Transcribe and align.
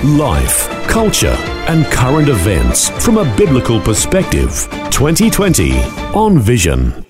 Life, 0.00 0.68
culture, 0.88 1.36
and 1.68 1.84
current 1.86 2.28
events 2.28 2.88
from 3.04 3.18
a 3.18 3.36
biblical 3.36 3.80
perspective. 3.80 4.66
2020 4.90 5.78
on 6.12 6.40
Vision. 6.40 7.06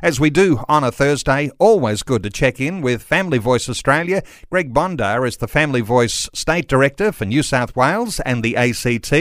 As 0.00 0.18
we 0.18 0.30
do 0.30 0.64
on 0.66 0.82
a 0.82 0.90
Thursday, 0.90 1.50
always 1.58 2.02
good 2.02 2.22
to 2.22 2.30
check 2.30 2.58
in 2.58 2.80
with 2.80 3.02
Family 3.02 3.36
Voice 3.36 3.68
Australia. 3.68 4.22
Greg 4.48 4.72
Bondar 4.72 5.28
is 5.28 5.36
the 5.36 5.46
Family 5.46 5.82
Voice 5.82 6.26
State 6.32 6.68
Director 6.68 7.12
for 7.12 7.26
New 7.26 7.42
South 7.42 7.76
Wales 7.76 8.18
and 8.20 8.42
the 8.42 8.56
ACT. 8.56 9.12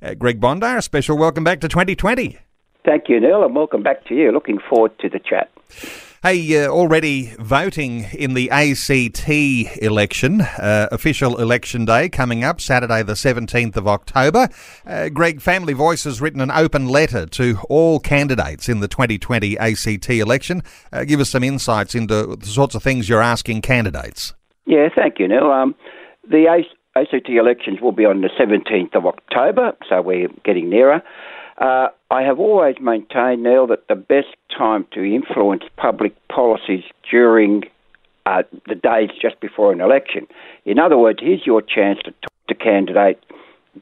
Uh, 0.00 0.14
Greg 0.14 0.40
Bondar, 0.40 0.76
a 0.76 0.82
special 0.82 1.18
welcome 1.18 1.42
back 1.42 1.58
to 1.62 1.68
2020. 1.68 2.38
Thank 2.84 3.08
you, 3.08 3.18
Neil, 3.18 3.42
and 3.42 3.56
welcome 3.56 3.82
back 3.82 4.04
to 4.04 4.14
you. 4.14 4.30
Looking 4.30 4.60
forward 4.70 4.96
to 5.00 5.08
the 5.08 5.18
chat. 5.18 5.50
Hey, 6.26 6.64
uh, 6.64 6.70
already 6.70 7.34
voting 7.38 8.06
in 8.14 8.32
the 8.32 8.48
ACT 8.50 9.28
election, 9.82 10.40
uh, 10.40 10.88
official 10.90 11.38
election 11.38 11.84
day 11.84 12.08
coming 12.08 12.42
up 12.42 12.62
Saturday, 12.62 13.02
the 13.02 13.12
17th 13.12 13.76
of 13.76 13.86
October. 13.86 14.48
Uh, 14.86 15.10
Greg, 15.10 15.42
Family 15.42 15.74
Voice 15.74 16.04
has 16.04 16.22
written 16.22 16.40
an 16.40 16.50
open 16.50 16.88
letter 16.88 17.26
to 17.26 17.58
all 17.68 18.00
candidates 18.00 18.70
in 18.70 18.80
the 18.80 18.88
2020 18.88 19.58
ACT 19.58 20.08
election. 20.08 20.62
Uh, 20.90 21.04
give 21.04 21.20
us 21.20 21.28
some 21.28 21.44
insights 21.44 21.94
into 21.94 22.36
the 22.36 22.46
sorts 22.46 22.74
of 22.74 22.82
things 22.82 23.06
you're 23.06 23.20
asking 23.20 23.60
candidates. 23.60 24.32
Yeah, 24.64 24.88
thank 24.96 25.18
you, 25.18 25.28
Neil. 25.28 25.52
Um, 25.52 25.74
the 26.26 26.46
ACT 26.96 27.28
elections 27.28 27.82
will 27.82 27.92
be 27.92 28.06
on 28.06 28.22
the 28.22 28.30
17th 28.40 28.96
of 28.96 29.04
October, 29.04 29.76
so 29.90 30.00
we're 30.00 30.28
getting 30.42 30.70
nearer. 30.70 31.02
Uh, 31.58 31.88
I 32.10 32.22
have 32.22 32.38
always 32.40 32.76
maintained, 32.80 33.42
Neil, 33.42 33.66
that 33.68 33.86
the 33.88 33.94
best 33.94 34.34
time 34.56 34.86
to 34.92 35.04
influence 35.04 35.62
public 35.76 36.14
policies 36.28 36.84
during 37.10 37.62
uh, 38.26 38.42
the 38.66 38.74
days 38.74 39.10
just 39.20 39.38
before 39.40 39.72
an 39.72 39.80
election. 39.80 40.26
In 40.64 40.78
other 40.78 40.98
words, 40.98 41.18
here's 41.22 41.46
your 41.46 41.62
chance 41.62 41.98
to 42.04 42.10
talk 42.10 42.46
to 42.48 42.54
candidates, 42.54 43.20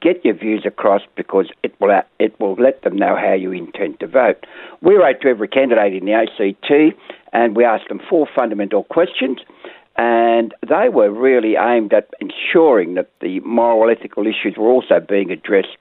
get 0.01 0.25
your 0.25 0.34
views 0.34 0.64
across 0.67 1.03
because 1.17 1.48
it 1.62 1.75
will 1.81 2.01
it 2.19 2.39
will 2.41 2.55
let 2.55 2.83
them 2.83 2.97
know 2.97 3.17
how 3.17 3.34
you 3.34 3.53
intend 3.53 4.01
to 4.01 4.07
vote. 4.07 4.47
We 4.81 4.95
wrote 4.95 5.20
to 5.23 5.29
every 5.29 5.48
candidate 5.48 5.95
in 5.95 6.07
the 6.07 6.12
ACT 6.12 6.97
and 7.33 7.57
we 7.57 7.64
asked 7.64 7.89
them 7.89 8.01
four 8.09 8.27
fundamental 8.34 8.84
questions. 8.84 9.39
And 9.97 10.55
they 10.67 10.89
were 10.89 11.11
really 11.11 11.57
aimed 11.57 11.92
at 11.92 12.09
ensuring 12.19 12.95
that 12.95 13.11
the 13.20 13.41
moral, 13.41 13.91
ethical 13.91 14.27
issues 14.27 14.57
were 14.57 14.70
also 14.70 15.01
being 15.07 15.31
addressed 15.31 15.77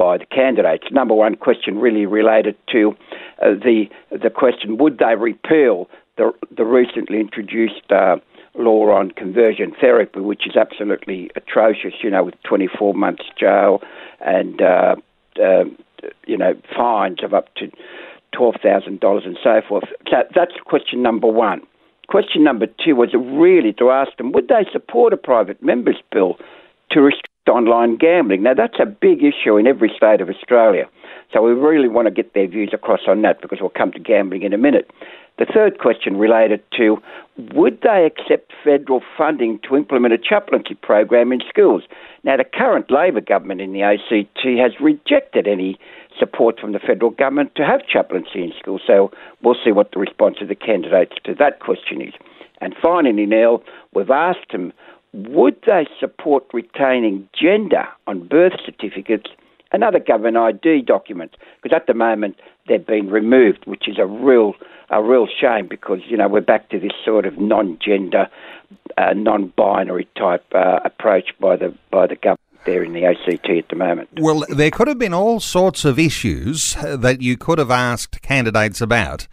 by 0.00 0.16
the 0.16 0.24
candidates. 0.24 0.84
Number 0.90 1.12
one 1.12 1.34
question 1.34 1.78
really 1.78 2.06
related 2.06 2.56
to 2.72 2.96
uh, 3.42 3.50
the 3.50 3.84
the 4.10 4.30
question: 4.30 4.78
Would 4.78 4.96
they 4.96 5.14
repeal 5.14 5.90
the 6.16 6.32
the 6.56 6.64
recently 6.64 7.20
introduced 7.20 7.92
uh, 7.92 8.16
law 8.54 8.92
on 8.92 9.10
conversion 9.10 9.74
therapy, 9.78 10.20
which 10.20 10.46
is 10.46 10.56
absolutely 10.56 11.30
atrocious? 11.36 11.92
You 12.02 12.08
know, 12.08 12.24
with 12.24 12.34
24 12.44 12.94
months 12.94 13.24
jail 13.38 13.82
and 14.20 14.62
uh, 14.62 14.96
uh 15.38 15.64
you 16.26 16.38
know 16.38 16.54
fines 16.74 17.22
of 17.22 17.34
up 17.34 17.54
to 17.56 17.70
twelve 18.32 18.54
thousand 18.62 19.00
dollars 19.00 19.24
and 19.26 19.36
so 19.44 19.60
forth. 19.68 19.84
So 20.08 20.16
that's 20.34 20.52
question 20.64 21.02
number 21.02 21.26
one. 21.26 21.60
Question 22.08 22.42
number 22.42 22.66
two 22.82 22.96
was 22.96 23.12
really 23.12 23.74
to 23.74 23.90
ask 23.90 24.16
them: 24.16 24.32
Would 24.32 24.48
they 24.48 24.64
support 24.72 25.12
a 25.12 25.18
private 25.18 25.62
members 25.62 26.00
bill 26.10 26.36
to 26.90 27.02
restrict 27.02 27.28
online 27.50 27.96
gambling. 27.96 28.42
Now, 28.42 28.54
that's 28.54 28.78
a 28.80 28.86
big 28.86 29.22
issue 29.22 29.56
in 29.56 29.66
every 29.66 29.92
state 29.96 30.20
of 30.20 30.28
Australia. 30.28 30.88
So 31.32 31.42
we 31.42 31.52
really 31.52 31.88
want 31.88 32.06
to 32.06 32.10
get 32.10 32.34
their 32.34 32.48
views 32.48 32.70
across 32.72 33.00
on 33.06 33.22
that 33.22 33.40
because 33.40 33.58
we'll 33.60 33.70
come 33.70 33.92
to 33.92 34.00
gambling 34.00 34.42
in 34.42 34.52
a 34.52 34.58
minute. 34.58 34.90
The 35.38 35.46
third 35.46 35.78
question 35.78 36.18
related 36.18 36.62
to 36.76 36.98
would 37.54 37.80
they 37.82 38.04
accept 38.04 38.52
federal 38.62 39.00
funding 39.16 39.58
to 39.66 39.74
implement 39.74 40.12
a 40.12 40.18
chaplaincy 40.18 40.74
program 40.74 41.32
in 41.32 41.40
schools? 41.48 41.82
Now, 42.24 42.36
the 42.36 42.44
current 42.44 42.90
Labor 42.90 43.22
government 43.22 43.62
in 43.62 43.72
the 43.72 43.82
ACT 43.82 44.44
has 44.58 44.72
rejected 44.80 45.46
any 45.46 45.78
support 46.18 46.60
from 46.60 46.72
the 46.72 46.78
federal 46.78 47.10
government 47.10 47.54
to 47.54 47.64
have 47.64 47.86
chaplaincy 47.86 48.42
in 48.42 48.52
schools. 48.58 48.82
So 48.86 49.10
we'll 49.42 49.56
see 49.64 49.72
what 49.72 49.92
the 49.92 49.98
response 49.98 50.36
of 50.42 50.48
the 50.48 50.54
candidates 50.54 51.14
to 51.24 51.34
that 51.36 51.60
question 51.60 52.02
is. 52.02 52.12
And 52.60 52.74
finally, 52.80 53.24
Neil, 53.24 53.62
we've 53.94 54.10
asked 54.10 54.52
them 54.52 54.74
would 55.12 55.56
they 55.66 55.86
support 55.98 56.44
retaining 56.52 57.28
gender 57.38 57.86
on 58.06 58.26
birth 58.26 58.54
certificates 58.64 59.30
and 59.72 59.82
other 59.82 59.98
government 59.98 60.36
ID 60.36 60.82
documents? 60.82 61.34
Because 61.62 61.76
at 61.76 61.86
the 61.86 61.94
moment 61.94 62.36
they've 62.68 62.86
been 62.86 63.10
removed, 63.10 63.64
which 63.66 63.88
is 63.88 63.98
a 63.98 64.06
real 64.06 64.54
a 64.92 65.02
real 65.02 65.28
shame 65.28 65.68
because 65.68 66.00
you 66.06 66.16
know 66.16 66.28
we're 66.28 66.40
back 66.40 66.68
to 66.70 66.78
this 66.78 66.92
sort 67.04 67.24
of 67.24 67.38
non-gender, 67.38 68.28
uh, 68.98 69.12
non-binary 69.14 70.08
type 70.16 70.44
uh, 70.52 70.80
approach 70.84 71.30
by 71.40 71.56
the 71.56 71.74
by 71.90 72.06
the 72.06 72.16
government 72.16 72.40
there 72.64 72.82
in 72.82 72.92
the 72.92 73.04
ACT 73.04 73.48
at 73.48 73.68
the 73.68 73.76
moment. 73.76 74.08
Well, 74.20 74.44
there 74.48 74.70
could 74.70 74.88
have 74.88 74.98
been 74.98 75.14
all 75.14 75.40
sorts 75.40 75.84
of 75.84 75.98
issues 75.98 76.76
that 76.82 77.22
you 77.22 77.36
could 77.36 77.58
have 77.58 77.70
asked 77.70 78.20
candidates 78.22 78.80
about. 78.80 79.26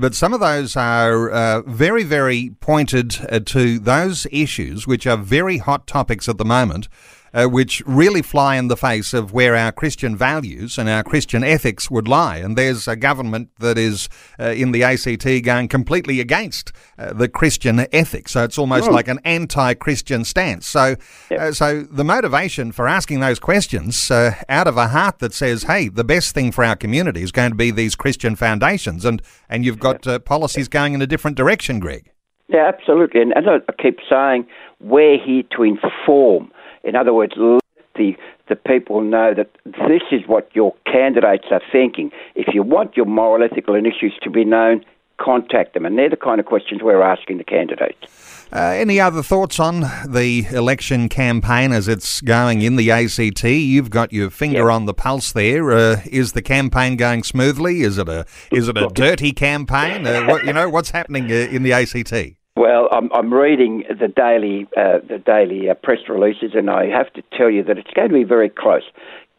But 0.00 0.14
some 0.14 0.34
of 0.34 0.40
those 0.40 0.76
are 0.76 1.30
uh, 1.30 1.62
very, 1.62 2.02
very 2.02 2.50
pointed 2.60 3.18
uh, 3.30 3.40
to 3.46 3.78
those 3.78 4.26
issues 4.32 4.86
which 4.86 5.06
are 5.06 5.16
very 5.16 5.58
hot 5.58 5.86
topics 5.86 6.28
at 6.28 6.38
the 6.38 6.44
moment 6.44 6.88
uh, 7.34 7.46
which 7.46 7.82
really 7.84 8.22
fly 8.22 8.56
in 8.56 8.68
the 8.68 8.76
face 8.76 9.12
of 9.12 9.32
where 9.32 9.56
our 9.56 9.72
Christian 9.72 10.16
values 10.16 10.78
and 10.78 10.88
our 10.88 11.02
Christian 11.02 11.42
ethics 11.42 11.90
would 11.90 12.06
lie. 12.06 12.36
And 12.36 12.56
there's 12.56 12.86
a 12.86 12.94
government 12.94 13.50
that 13.58 13.76
is 13.76 14.08
uh, 14.38 14.50
in 14.50 14.70
the 14.70 14.84
ACT 14.84 15.26
going 15.42 15.66
completely 15.66 16.20
against 16.20 16.72
uh, 16.96 17.12
the 17.12 17.28
Christian 17.28 17.86
ethics. 17.92 18.32
So 18.32 18.44
it's 18.44 18.56
almost 18.56 18.88
mm. 18.88 18.92
like 18.92 19.08
an 19.08 19.18
anti-Christian 19.24 20.24
stance. 20.24 20.66
So, 20.66 20.94
yep. 21.30 21.40
Uh, 21.40 21.52
so 21.52 21.82
the 21.82 22.04
motivation 22.04 22.70
for 22.70 22.86
asking 22.86 23.18
those 23.18 23.40
questions 23.40 24.10
uh, 24.10 24.34
out 24.48 24.68
of 24.68 24.76
a 24.76 24.88
heart 24.88 25.18
that 25.18 25.34
says, 25.34 25.64
"Hey, 25.64 25.88
the 25.88 26.04
best 26.04 26.34
thing 26.34 26.52
for 26.52 26.62
our 26.62 26.76
community 26.76 27.22
is 27.22 27.32
going 27.32 27.50
to 27.50 27.56
be 27.56 27.72
these 27.72 27.96
Christian 27.96 28.36
foundations," 28.36 29.04
and 29.04 29.20
and 29.48 29.64
you've 29.64 29.80
got 29.84 30.06
uh, 30.06 30.18
policies 30.18 30.68
going 30.68 30.94
in 30.94 31.02
a 31.02 31.06
different 31.06 31.36
direction, 31.36 31.78
Greg. 31.78 32.10
Yeah, 32.48 32.66
absolutely. 32.66 33.20
And 33.22 33.32
as 33.36 33.44
I 33.46 33.72
keep 33.82 33.98
saying, 34.08 34.46
we're 34.80 35.18
here 35.18 35.44
to 35.56 35.62
inform. 35.62 36.50
In 36.82 36.96
other 36.96 37.14
words, 37.14 37.34
let 37.36 37.62
the, 37.94 38.16
the 38.48 38.56
people 38.56 39.00
know 39.00 39.32
that 39.34 39.50
this 39.64 40.02
is 40.10 40.22
what 40.26 40.48
your 40.54 40.74
candidates 40.84 41.46
are 41.50 41.62
thinking. 41.72 42.10
If 42.34 42.54
you 42.54 42.62
want 42.62 42.96
your 42.96 43.06
moral, 43.06 43.42
ethical, 43.44 43.74
and 43.74 43.86
issues 43.86 44.14
to 44.22 44.30
be 44.30 44.44
known, 44.44 44.84
contact 45.18 45.74
them. 45.74 45.86
And 45.86 45.98
they're 45.98 46.10
the 46.10 46.16
kind 46.16 46.40
of 46.40 46.46
questions 46.46 46.82
we're 46.82 47.02
asking 47.02 47.38
the 47.38 47.44
candidates. 47.44 48.43
Uh, 48.54 48.72
any 48.76 49.00
other 49.00 49.20
thoughts 49.20 49.58
on 49.58 49.80
the 50.06 50.46
election 50.52 51.08
campaign 51.08 51.72
as 51.72 51.88
it's 51.88 52.20
going 52.20 52.62
in 52.62 52.76
the 52.76 52.88
ACT? 52.88 53.42
You've 53.42 53.90
got 53.90 54.12
your 54.12 54.30
finger 54.30 54.66
yep. 54.66 54.70
on 54.70 54.86
the 54.86 54.94
pulse 54.94 55.32
there. 55.32 55.72
Uh, 55.72 56.00
is 56.06 56.34
the 56.34 56.42
campaign 56.42 56.94
going 56.96 57.24
smoothly? 57.24 57.80
Is 57.80 57.98
it 57.98 58.08
a 58.08 58.24
is 58.52 58.68
it 58.68 58.78
a 58.78 58.88
dirty 58.90 59.32
campaign? 59.32 60.06
Uh, 60.06 60.26
what, 60.26 60.44
you 60.44 60.52
know 60.52 60.68
what's 60.68 60.90
happening 60.90 61.28
in 61.30 61.64
the 61.64 61.72
ACT? 61.72 62.36
Well, 62.56 62.88
I'm, 62.92 63.10
I'm 63.12 63.34
reading 63.34 63.82
the 63.88 64.06
daily 64.06 64.68
uh, 64.76 64.98
the 65.08 65.18
daily 65.18 65.68
uh, 65.68 65.74
press 65.74 65.98
releases, 66.08 66.52
and 66.54 66.70
I 66.70 66.86
have 66.86 67.12
to 67.14 67.22
tell 67.36 67.50
you 67.50 67.64
that 67.64 67.76
it's 67.76 67.90
going 67.92 68.10
to 68.10 68.14
be 68.14 68.22
very 68.22 68.50
close. 68.50 68.84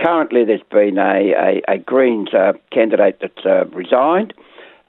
Currently, 0.01 0.43
there's 0.43 0.61
been 0.69 0.97
a, 0.97 1.61
a, 1.69 1.75
a 1.75 1.77
Greens 1.77 2.33
uh, 2.33 2.51
candidate 2.73 3.19
that's 3.21 3.45
uh, 3.45 3.63
resigned, 3.67 4.33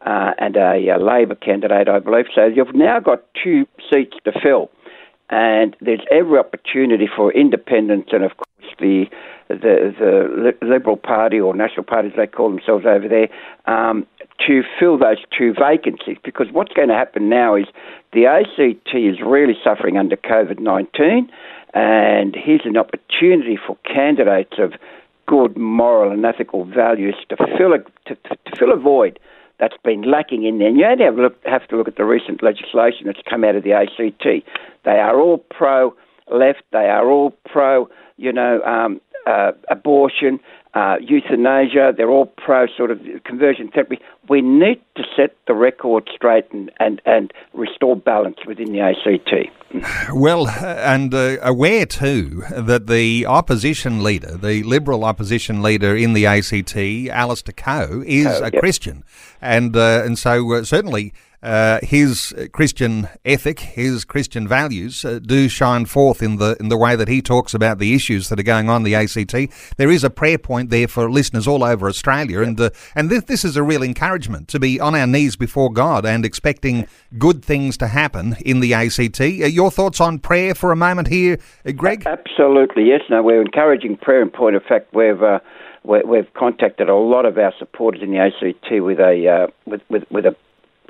uh, 0.05 0.33
and 0.39 0.57
a, 0.57 0.89
a 0.89 0.99
Labor 0.99 1.35
candidate, 1.35 1.89
I 1.89 1.99
believe. 1.99 2.27
So 2.35 2.47
you've 2.47 2.75
now 2.75 3.01
got 3.01 3.23
two 3.43 3.67
seats 3.91 4.17
to 4.25 4.33
fill, 4.43 4.71
and 5.31 5.77
there's 5.81 6.05
every 6.11 6.39
opportunity 6.39 7.09
for 7.15 7.33
independents 7.33 8.11
and, 8.13 8.25
of 8.25 8.33
course, 8.37 8.47
the 8.79 9.07
the 9.49 9.95
the 9.99 10.67
Liberal 10.67 10.97
Party 10.97 11.41
or 11.41 11.55
National 11.55 11.85
Party, 11.85 12.09
as 12.09 12.15
they 12.17 12.27
call 12.27 12.51
themselves 12.51 12.85
over 12.85 13.09
there, 13.09 13.29
um, 13.67 14.07
to 14.47 14.63
fill 14.79 14.99
those 14.99 15.19
two 15.37 15.55
vacancies. 15.55 16.19
Because 16.25 16.49
what's 16.53 16.73
going 16.73 16.89
to 16.89 16.95
happen 16.95 17.29
now 17.29 17.55
is 17.55 17.67
the 18.13 18.27
ACT 18.27 18.95
is 18.95 19.21
really 19.25 19.55
suffering 19.63 19.97
under 19.97 20.17
COVID 20.17 20.59
19, 20.59 21.31
and 21.75 22.37
here's 22.37 22.65
an 22.65 22.77
opportunity 22.77 23.57
for 23.57 23.77
candidates 23.85 24.59
of 24.59 24.73
good 25.27 25.57
moral 25.57 26.13
and 26.13 26.25
ethical 26.25 26.65
values 26.65 27.17
to 27.29 27.37
fill 27.59 27.73
a, 27.73 27.79
to, 28.09 28.15
to 28.15 28.57
fill 28.57 28.73
a 28.73 28.77
void 28.77 29.19
that's 29.59 29.77
been 29.85 30.03
lacking 30.03 30.45
in 30.45 30.59
there. 30.59 30.69
And 30.69 30.79
you 30.79 30.85
only 30.87 31.05
have, 31.05 31.17
look, 31.17 31.37
have 31.45 31.67
to 31.69 31.77
look 31.77 31.89
at 31.89 31.97
the 31.97 32.05
recent 32.05 32.43
legislation 32.43 33.07
that's 33.07 33.21
come 33.29 33.45
out 33.45 33.57
of 33.57 33.65
the 33.65 33.73
ACT. 33.73 34.25
They 34.85 34.99
are 34.99 35.19
all 35.19 35.39
pro 35.39 35.95
left, 36.31 36.63
they 36.73 36.89
are 36.89 37.09
all 37.09 37.33
pro, 37.51 37.89
you 38.17 38.33
know, 38.33 38.63
um, 38.63 39.01
uh, 39.27 39.53
abortion, 39.71 40.41
uh, 40.77 40.97
euthanasia. 41.01 41.95
They're 41.97 42.11
all 42.11 42.27
pro 42.27 42.67
sort 42.77 42.91
of 42.91 43.01
conversion 43.25 43.71
therapy. 43.73 43.99
We 44.29 44.43
need 44.43 44.83
to 44.97 45.05
set 45.17 45.35
the 45.47 45.55
record 45.55 46.09
straight 46.15 46.45
and, 46.53 46.71
and, 46.79 47.01
and 47.07 47.33
restore 47.55 47.97
balance 47.97 48.37
within 48.47 48.73
the 48.73 48.81
ACT. 48.81 50.13
Well, 50.13 50.49
and 50.49 51.15
uh, 51.15 51.37
aware 51.43 51.87
too 51.87 52.43
that 52.51 52.87
the 52.87 53.27
opposition 53.27 54.03
leader, 54.03 54.37
the 54.37 54.63
Liberal 54.63 55.05
opposition 55.05 55.63
leader 55.63 55.97
in 55.97 56.13
the 56.13 56.27
ACT, 56.27 56.77
Alistair 57.11 57.55
Coe, 57.55 58.03
is 58.07 58.27
a 58.27 58.51
yep. 58.53 58.61
Christian, 58.61 59.03
and 59.41 59.77
uh, 59.77 60.03
and 60.05 60.19
so 60.19 60.53
uh, 60.53 60.65
certainly 60.65 61.13
uh, 61.47 61.79
his 61.83 62.35
Christian 62.53 63.09
ethic, 63.25 63.61
his 63.61 64.05
Christian 64.05 64.49
values 64.49 65.05
uh, 65.05 65.21
do 65.23 65.49
shine 65.49 65.85
forth 65.85 66.23
in 66.23 66.37
the 66.37 66.57
in 66.59 66.71
the 66.71 66.77
way 66.77 66.97
that 66.97 67.07
he 67.07 67.23
talks 67.23 67.55
about 67.55 67.79
the 67.79 67.95
issues 67.95 68.29
that 68.29 68.41
are 68.41 68.45
going 68.45 68.69
on 68.69 68.79
in 68.79 68.83
the 68.83 68.95
ACT. 68.95 69.77
There 69.77 69.91
is 69.91 70.03
a 70.03 70.11
prayer 70.11 70.39
point 70.39 70.66
there 70.71 70.89
for 70.89 71.11
listeners 71.11 71.47
all 71.47 71.65
over 71.65 71.89
Australia, 71.89 72.43
and 72.43 72.61
uh, 72.61 72.71
and 72.95 73.11
this, 73.11 73.25
this 73.25 73.45
is 73.45 73.57
a 73.57 73.63
real 73.63 73.83
encouragement 73.83 74.49
to 74.49 74.59
be 74.59 74.81
on 74.81 74.95
our 74.95 75.07
knees 75.07 75.37
before 75.37 75.73
God 75.73 76.05
and 76.05 76.25
expecting 76.25 76.87
good 77.19 77.45
things 77.45 77.77
to 77.79 77.89
happen 77.89 78.37
in 78.45 78.61
the 78.61 78.75
ACT. 78.75 79.21
Uh, 79.21 79.25
your 79.25 79.71
thoughts 79.71 80.01
on 80.01 80.19
prayer 80.19 80.55
for 80.55 80.73
a 80.73 80.77
moment 80.77 81.09
here, 81.09 81.39
uh, 81.67 81.73
Greg? 81.73 82.07
Absolutely, 82.07 82.85
yes. 82.85 83.03
No, 83.11 83.23
we're 83.23 83.43
encouraging 83.43 83.97
prayer. 83.97 84.23
In 84.23 84.31
point 84.31 84.57
of 84.57 84.63
fact, 84.63 84.95
we've 84.95 85.23
uh, 85.23 85.41
we, 85.85 86.01
we've 86.03 86.33
contacted 86.35 86.89
a 86.89 86.95
lot 86.95 87.27
of 87.27 87.39
our 87.39 87.53
supporters 87.59 88.03
in 88.03 88.11
the 88.11 88.19
ACT 88.19 88.83
with 88.83 88.99
a 88.99 89.29
uh, 89.29 89.47
with, 89.67 89.83
with 89.89 90.05
with 90.11 90.27
a 90.27 90.37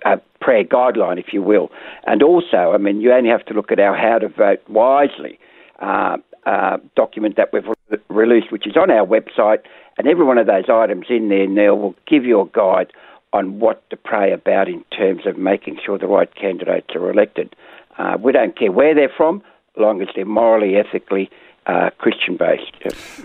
a 0.04 0.20
prayer 0.40 0.64
guideline, 0.64 1.18
if 1.18 1.32
you 1.32 1.42
will. 1.42 1.70
And 2.06 2.22
also, 2.22 2.72
I 2.72 2.78
mean, 2.78 3.00
you 3.00 3.12
only 3.12 3.30
have 3.30 3.44
to 3.46 3.54
look 3.54 3.72
at 3.72 3.80
our 3.80 3.96
How 3.96 4.18
to 4.18 4.28
Vote 4.28 4.62
Wisely 4.68 5.38
uh, 5.80 6.18
uh, 6.46 6.78
document 6.94 7.36
that 7.36 7.52
we've 7.52 7.66
re- 7.90 7.98
released, 8.08 8.50
which 8.50 8.66
is 8.66 8.76
on 8.76 8.90
our 8.90 9.06
website. 9.06 9.58
And 9.98 10.06
every 10.06 10.24
one 10.24 10.38
of 10.38 10.46
those 10.46 10.64
items 10.68 11.06
in 11.10 11.28
there, 11.28 11.46
Neil, 11.46 11.76
will 11.76 11.94
give 12.06 12.24
you 12.24 12.40
a 12.40 12.46
guide 12.46 12.92
on 13.32 13.58
what 13.58 13.88
to 13.90 13.96
pray 13.96 14.32
about 14.32 14.68
in 14.68 14.84
terms 14.96 15.26
of 15.26 15.36
making 15.36 15.78
sure 15.84 15.98
the 15.98 16.06
right 16.06 16.32
candidates 16.34 16.88
are 16.94 17.10
elected. 17.10 17.54
Uh, 17.98 18.16
we 18.22 18.32
don't 18.32 18.56
care 18.58 18.72
where 18.72 18.94
they're 18.94 19.12
from, 19.14 19.42
long 19.76 20.00
as 20.00 20.08
they're 20.14 20.24
morally, 20.24 20.76
ethically, 20.76 21.28
uh, 21.66 21.90
Christian 21.98 22.36
based. 22.36 22.72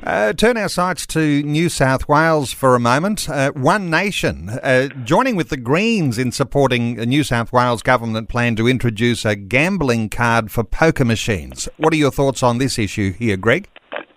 Uh, 0.04 0.34
turn 0.34 0.58
our 0.58 0.70
sights 0.70 1.06
to 1.08 1.44
New 1.44 1.70
South 1.70 2.08
Wales 2.08 2.52
for 2.52 2.76
a 2.76 2.80
moment. 2.80 3.30
Uh, 3.30 3.52
One 3.52 3.90
Nation 3.90 4.50
uh, 4.50 4.88
joining 5.04 5.36
with 5.36 5.50
the 5.50 5.58
Greens 5.58 6.18
in 6.18 6.32
supporting 6.32 7.00
a 7.00 7.06
New 7.06 7.24
South 7.24 7.54
Wales 7.54 7.84
government 7.84 8.30
plan 8.30 8.56
to 8.56 8.68
introduce 8.68 9.26
a 9.26 9.36
gambling 9.36 10.10
card 10.10 10.52
for 10.52 10.64
poker 10.64 11.06
machines. 11.06 11.70
What 11.78 11.94
are 11.94 11.98
your 11.98 12.12
thoughts 12.12 12.42
on 12.42 12.58
this 12.58 12.80
issue 12.80 13.14
here, 13.14 13.38
Greg? 13.38 13.68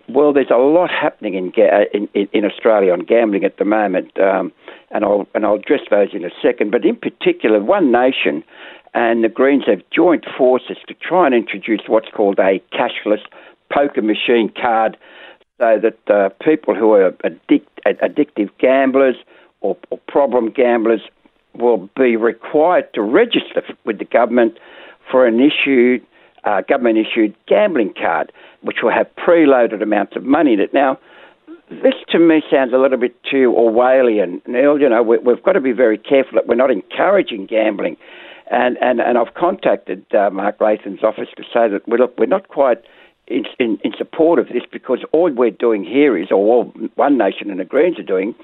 Well, 0.07 0.33
there's 0.33 0.51
a 0.51 0.57
lot 0.57 0.89
happening 0.91 1.33
in 1.33 1.51
ga- 1.51 1.87
in, 1.93 2.07
in, 2.13 2.27
in 2.31 2.45
Australia 2.45 2.93
on 2.93 3.01
gambling 3.01 3.43
at 3.43 3.57
the 3.57 3.65
moment, 3.65 4.17
um, 4.19 4.51
and 4.91 5.03
I'll 5.03 5.27
and 5.33 5.45
I'll 5.45 5.55
address 5.55 5.81
those 5.89 6.09
in 6.13 6.23
a 6.23 6.29
second. 6.41 6.71
But 6.71 6.85
in 6.85 6.95
particular, 6.95 7.61
One 7.61 7.91
Nation 7.91 8.43
and 8.93 9.23
the 9.23 9.29
Greens 9.29 9.63
have 9.67 9.81
joined 9.93 10.25
forces 10.37 10.77
to 10.87 10.93
try 10.93 11.25
and 11.25 11.35
introduce 11.35 11.81
what's 11.87 12.07
called 12.15 12.39
a 12.39 12.61
cashless 12.71 13.21
poker 13.75 14.01
machine 14.01 14.51
card 14.61 14.97
so 15.59 15.79
that 15.81 16.13
uh, 16.13 16.29
people 16.43 16.75
who 16.75 16.91
are 16.93 17.13
addict, 17.23 17.79
addictive 17.85 18.49
gamblers 18.59 19.15
or, 19.61 19.77
or, 19.89 19.99
problem 20.07 20.49
gamblers 20.49 21.01
will 21.53 21.89
be 21.95 22.15
required 22.15 22.93
to 22.93 23.01
register 23.01 23.63
with 23.85 23.97
the 23.99 24.05
government 24.05 24.57
for 25.09 25.25
an 25.25 25.39
issued, 25.39 26.05
uh, 26.43 26.61
government 26.61 26.97
issued 26.97 27.33
gambling 27.47 27.93
card, 27.93 28.31
which 28.61 28.77
will 28.83 28.91
have 28.91 29.07
preloaded 29.15 29.81
amounts 29.81 30.15
of 30.15 30.23
money 30.23 30.53
in 30.53 30.59
it. 30.59 30.73
Now, 30.73 30.99
this 31.69 31.95
to 32.09 32.19
me 32.19 32.43
sounds 32.51 32.73
a 32.73 32.77
little 32.77 32.97
bit 32.97 33.15
too 33.23 33.53
Orwellian. 33.57 34.45
Neil, 34.47 34.79
you 34.79 34.89
know, 34.89 35.01
we, 35.01 35.17
have 35.25 35.43
got 35.43 35.53
to 35.53 35.61
be 35.61 35.71
very 35.71 35.97
careful 35.97 36.33
that 36.35 36.47
we're 36.47 36.55
not 36.55 36.69
encouraging 36.69 37.45
gambling. 37.45 37.97
And, 38.51 38.77
and, 38.81 38.99
and 38.99 39.17
I've 39.17 39.33
contacted 39.33 40.05
uh, 40.13 40.29
Mark 40.29 40.61
Latham's 40.61 41.01
office 41.01 41.29
to 41.37 41.43
say 41.43 41.67
that 41.69 41.87
look, 41.87 42.15
we're 42.19 42.27
not 42.27 42.49
quite 42.49 42.83
in, 43.27 43.45
in, 43.59 43.79
in, 43.83 43.93
support 43.97 44.39
of 44.39 44.47
this 44.47 44.63
because 44.71 44.99
all 45.11 45.31
we're 45.31 45.51
doing 45.51 45.83
here 45.83 46.17
is, 46.17 46.29
or 46.31 46.35
all 46.35 46.63
One 46.95 47.17
Nation 47.17 47.49
and 47.49 47.59
the 47.59 47.65
Greens 47.65 47.99
are 47.99 48.03
doing, 48.03 48.35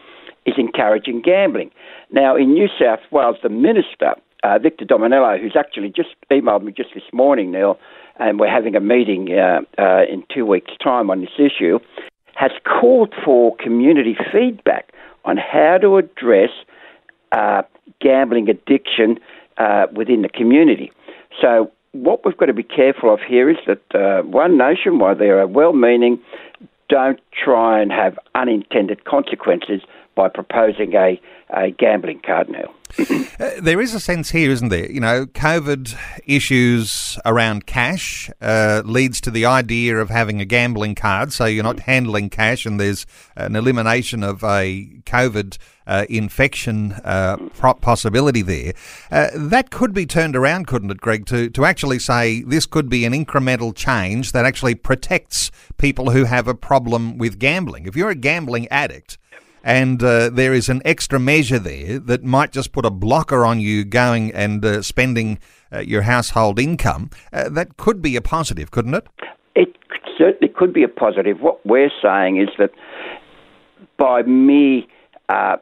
is 0.46 0.56
encouraging 0.58 1.22
gambling. 1.22 1.72
Now, 2.12 2.36
in 2.36 2.54
New 2.54 2.68
South 2.80 3.00
Wales, 3.12 3.38
the 3.44 3.50
minister, 3.50 4.16
uh, 4.44 4.58
Victor 4.60 4.86
Dominello, 4.86 5.40
who's 5.40 5.56
actually 5.56 5.90
just 5.90 6.10
emailed 6.32 6.64
me 6.64 6.72
just 6.72 6.90
this 6.94 7.04
morning, 7.14 7.52
Neil, 7.52 7.78
and 8.20 8.40
we're 8.40 8.52
having 8.52 8.76
a 8.76 8.80
meeting 8.80 9.30
uh, 9.32 9.62
uh, 9.78 10.04
in 10.12 10.24
two 10.34 10.46
weeks' 10.46 10.74
time 10.84 11.10
on 11.10 11.22
this 11.22 11.38
issue, 11.38 11.80
has 12.36 12.52
called 12.66 13.14
for 13.24 13.56
community 13.58 14.16
feedback 14.32 14.92
on 15.26 15.38
how 15.38 15.78
to 15.80 15.98
address 15.98 16.50
uh, 17.32 17.62
gambling 18.00 18.50
addiction 18.50 19.20
uh, 19.58 19.86
within 19.94 20.24
the 20.24 20.30
community. 20.30 20.92
So 21.40 21.72
what 21.94 22.26
we've 22.26 22.38
got 22.38 22.46
to 22.46 22.54
be 22.54 22.64
careful 22.64 23.14
of 23.14 23.20
here 23.22 23.50
is 23.50 23.58
that 23.68 23.96
uh, 23.96 24.24
One 24.24 24.58
Nation, 24.58 25.00
while 25.00 25.16
they 25.16 25.30
are 25.30 25.46
well 25.48 25.74
meaning, 25.74 26.20
don't 26.90 27.20
try 27.32 27.82
and 27.82 27.92
have 27.92 28.18
unintended 28.36 29.06
consequences 29.06 29.82
by 30.22 30.30
proposing 30.30 30.94
a, 30.94 31.20
a 31.50 31.72
gambling 31.72 32.22
card 32.24 32.48
now. 32.48 32.72
uh, 33.40 33.50
there 33.60 33.82
is 33.82 33.96
a 33.96 34.00
sense 34.00 34.30
here, 34.30 34.52
isn't 34.52 34.70
there? 34.70 34.92
You 34.92 35.00
know, 35.00 35.26
COVID 35.26 35.98
issues 36.26 37.18
around 37.26 37.66
cash 37.66 38.30
uh, 38.40 38.84
leads 38.86 39.20
to 39.22 39.32
the 39.32 39.48
idea 39.48 39.98
of 39.98 40.12
having 40.12 40.40
a 40.40 40.46
gambling 40.46 40.94
card, 40.94 41.34
so 41.34 41.46
you're 41.46 41.64
not 41.64 41.80
handling 41.80 42.30
cash, 42.30 42.68
and 42.68 42.80
there's 42.80 43.08
an 43.36 43.56
elimination 43.56 44.22
of 44.22 44.44
a 44.44 45.02
COVID 45.06 45.58
uh, 45.88 46.06
infection 46.08 46.92
uh, 47.04 47.38
possibility 47.82 48.44
there. 48.44 48.74
Uh, 49.12 49.30
that 49.34 49.72
could 49.72 49.96
be 49.96 50.06
turned 50.06 50.36
around, 50.36 50.68
couldn't 50.68 50.92
it, 50.92 51.02
Greg, 51.02 51.26
to, 51.26 51.50
to 51.50 51.66
actually 51.66 51.98
say 51.98 52.44
this 52.44 52.68
could 52.68 52.90
be 52.90 53.06
an 53.06 53.14
incremental 53.14 53.76
change 53.76 54.34
that 54.34 54.46
actually 54.46 54.76
protects 54.76 55.50
people 55.80 56.12
who 56.12 56.26
have 56.26 56.48
a 56.48 56.54
problem 56.54 57.18
with 57.18 57.40
gambling. 57.40 57.88
If 57.88 57.96
you're 57.96 58.12
a 58.12 58.16
gambling 58.16 58.68
addict, 58.68 59.18
and 59.64 60.02
uh, 60.02 60.30
there 60.30 60.54
is 60.54 60.70
an 60.70 60.82
extra 60.86 61.20
measure 61.20 61.60
there 61.60 62.00
that 62.00 62.24
might 62.24 62.52
just 62.52 62.72
put 62.72 62.86
a 62.86 62.90
blocker 62.90 63.46
on 63.46 63.60
you 63.60 63.84
going 63.84 64.32
and 64.34 64.64
uh, 64.66 64.82
spending 64.82 65.40
uh, 65.72 65.80
your 65.80 66.04
household 66.04 66.60
income. 66.60 67.10
Uh, 67.32 67.50
that 67.50 67.78
could 67.78 68.02
be 68.02 68.16
a 68.16 68.22
positive, 68.22 68.72
couldn't 68.72 68.94
it? 68.94 69.08
It 69.56 69.76
certainly 70.18 70.54
could 70.54 70.74
be 70.74 70.84
a 70.84 70.88
positive. 70.88 71.40
What 71.42 71.66
we're 71.66 71.92
saying 72.02 72.38
is 72.38 72.50
that 72.58 72.72
by 73.98 74.24
me, 74.24 74.88
uh, 75.30 75.58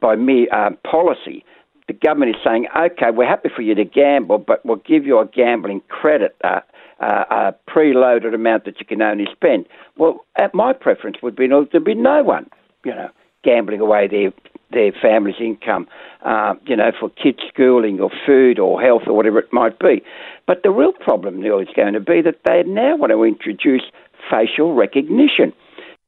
by 0.00 0.16
me 0.16 0.48
uh, 0.50 0.70
policy, 0.88 1.44
the 1.86 1.94
government 1.94 2.36
is 2.36 2.42
saying, 2.44 2.66
okay, 2.76 3.10
we're 3.10 3.28
happy 3.28 3.48
for 3.54 3.62
you 3.62 3.74
to 3.74 3.84
gamble, 3.84 4.38
but 4.38 4.64
we'll 4.64 4.76
give 4.76 5.06
you 5.06 5.18
a 5.18 5.26
gambling 5.26 5.82
credit. 5.88 6.36
Uh, 6.44 6.60
uh, 7.00 7.24
a 7.30 7.70
preloaded 7.70 8.34
amount 8.34 8.64
that 8.64 8.80
you 8.80 8.84
can 8.84 9.00
only 9.00 9.26
spend. 9.30 9.66
Well, 9.96 10.24
my 10.52 10.72
preference 10.72 11.18
would 11.22 11.36
be 11.36 11.46
there'd 11.46 11.84
be 11.84 11.94
no 11.94 12.24
one, 12.24 12.50
you 12.84 12.92
know, 12.92 13.08
gambling 13.44 13.80
away 13.80 14.08
their 14.08 14.32
their 14.70 14.92
family's 14.92 15.40
income, 15.40 15.88
uh, 16.24 16.54
you 16.66 16.76
know, 16.76 16.92
for 16.98 17.08
kids' 17.10 17.38
schooling 17.48 18.00
or 18.00 18.10
food 18.26 18.58
or 18.58 18.80
health 18.82 19.02
or 19.06 19.14
whatever 19.14 19.38
it 19.38 19.50
might 19.52 19.78
be. 19.78 20.02
But 20.46 20.62
the 20.62 20.70
real 20.70 20.92
problem, 20.92 21.40
Neil, 21.40 21.58
is 21.58 21.68
going 21.74 21.94
to 21.94 22.00
be 22.00 22.20
that 22.22 22.40
they 22.44 22.62
now 22.64 22.96
want 22.96 23.12
to 23.12 23.24
introduce 23.24 23.82
facial 24.30 24.74
recognition. 24.74 25.52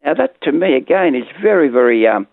Now, 0.04 0.14
that 0.14 0.40
to 0.42 0.52
me, 0.52 0.74
again, 0.76 1.14
is 1.14 1.24
very, 1.42 1.68
very 1.68 2.06
um, 2.06 2.26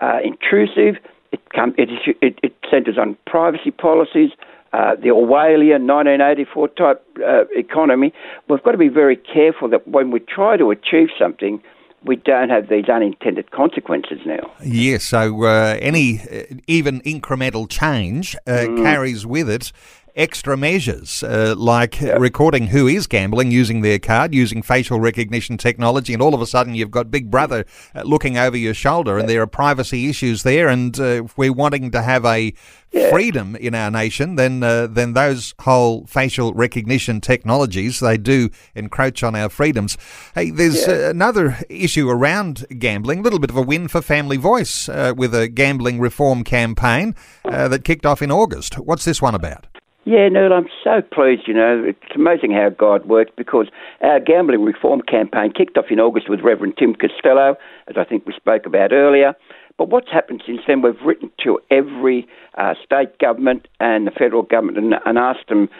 uh, 0.00 0.18
intrusive. 0.24 0.96
It, 1.32 1.40
come, 1.54 1.74
it, 1.76 1.90
is, 1.90 2.14
it, 2.22 2.38
it 2.42 2.54
centres 2.70 2.96
on 2.98 3.16
privacy 3.26 3.70
policies. 3.70 4.30
Uh, 4.72 4.96
the 4.96 5.08
Orwellian 5.08 5.86
1984 5.86 6.68
type 6.68 7.06
uh, 7.24 7.44
economy, 7.52 8.12
we've 8.48 8.62
got 8.62 8.72
to 8.72 8.78
be 8.78 8.88
very 8.88 9.16
careful 9.16 9.68
that 9.68 9.86
when 9.86 10.10
we 10.10 10.18
try 10.18 10.56
to 10.56 10.70
achieve 10.70 11.08
something, 11.18 11.62
we 12.04 12.16
don't 12.16 12.50
have 12.50 12.68
these 12.68 12.88
unintended 12.88 13.50
consequences 13.50 14.18
now. 14.26 14.52
Yes, 14.62 15.04
so 15.04 15.44
uh, 15.44 15.76
any 15.80 16.20
uh, 16.20 16.54
even 16.66 17.00
incremental 17.02 17.68
change 17.68 18.36
uh, 18.46 18.50
mm. 18.50 18.82
carries 18.82 19.26
with 19.26 19.48
it 19.48 19.72
extra 20.16 20.56
measures 20.56 21.22
uh, 21.22 21.54
like 21.56 22.00
yep. 22.00 22.20
recording 22.20 22.68
who 22.68 22.86
is 22.86 23.06
gambling 23.06 23.50
using 23.50 23.80
their 23.80 23.98
card, 23.98 24.34
using 24.34 24.62
facial 24.62 25.00
recognition 25.00 25.56
technology, 25.56 26.12
and 26.12 26.22
all 26.22 26.34
of 26.34 26.40
a 26.40 26.46
sudden 26.46 26.74
you've 26.74 26.90
got 26.90 27.10
Big 27.10 27.30
Brother 27.30 27.64
uh, 27.94 28.02
looking 28.02 28.38
over 28.38 28.56
your 28.56 28.74
shoulder, 28.74 29.18
and 29.18 29.28
there 29.28 29.42
are 29.42 29.46
privacy 29.46 30.08
issues 30.08 30.42
there. 30.42 30.68
And 30.68 30.98
uh, 30.98 31.24
if 31.24 31.36
we're 31.36 31.52
wanting 31.52 31.90
to 31.90 32.02
have 32.02 32.24
a 32.24 32.54
yeah. 32.92 33.10
freedom 33.10 33.56
in 33.56 33.74
our 33.74 33.90
nation, 33.90 34.36
then 34.36 34.62
uh, 34.62 34.86
then 34.86 35.14
those 35.14 35.54
whole 35.60 36.06
facial 36.06 36.54
recognition 36.54 37.20
technologies 37.20 38.00
they 38.00 38.16
do 38.16 38.50
encroach 38.74 39.22
on 39.22 39.34
our 39.34 39.48
freedoms. 39.48 39.98
Hey, 40.34 40.50
there's 40.50 40.86
yeah. 40.86 41.10
another 41.10 41.58
issue 41.68 42.08
around 42.08 42.66
gambling. 42.78 43.18
A 43.18 43.22
little 43.22 43.40
bit 43.40 43.50
of 43.50 43.56
a 43.56 43.62
win 43.62 43.88
for 43.88 44.00
Family 44.00 44.36
Voice 44.36 44.88
uh, 44.88 45.12
with 45.16 45.34
a 45.34 45.48
gambling 45.48 45.98
reform 45.98 46.44
campaign 46.44 47.14
uh, 47.44 47.68
that 47.68 47.84
kicked 47.84 48.06
off 48.06 48.22
in 48.22 48.30
August. 48.30 48.74
What's 48.74 49.04
this 49.04 49.20
one 49.20 49.34
about? 49.34 49.66
Yeah, 50.06 50.28
Neil, 50.28 50.52
I'm 50.52 50.68
so 50.82 51.00
pleased. 51.00 51.48
You 51.48 51.54
know, 51.54 51.82
it's 51.82 52.14
amazing 52.14 52.52
how 52.52 52.68
God 52.68 53.06
works 53.06 53.32
because 53.36 53.68
our 54.02 54.20
gambling 54.20 54.62
reform 54.62 55.00
campaign 55.00 55.52
kicked 55.56 55.78
off 55.78 55.86
in 55.88 55.98
August 55.98 56.28
with 56.28 56.40
Reverend 56.40 56.76
Tim 56.78 56.94
Costello, 56.94 57.56
as 57.88 57.96
I 57.96 58.04
think 58.04 58.26
we 58.26 58.34
spoke 58.34 58.66
about 58.66 58.92
earlier. 58.92 59.34
But 59.78 59.88
what's 59.88 60.10
happened 60.10 60.42
since 60.46 60.60
then, 60.66 60.82
we've 60.82 61.00
written 61.04 61.30
to 61.44 61.58
every 61.70 62.28
uh, 62.58 62.74
state 62.84 63.18
government 63.18 63.66
and 63.80 64.06
the 64.06 64.10
federal 64.10 64.42
government 64.42 64.76
and, 64.76 64.94
and 65.06 65.16
asked 65.16 65.48
them 65.48 65.70